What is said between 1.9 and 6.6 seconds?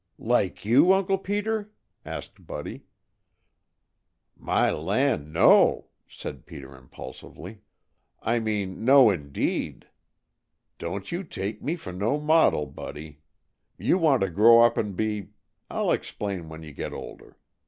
asked Buddy. "My land, no!" said